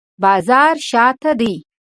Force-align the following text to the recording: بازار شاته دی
بازار 0.23 0.75
شاته 0.89 1.31
دی 1.39 1.55